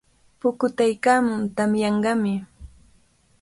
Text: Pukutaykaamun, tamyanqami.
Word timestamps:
Pukutaykaamun, 0.39 1.41
tamyanqami. 1.55 2.33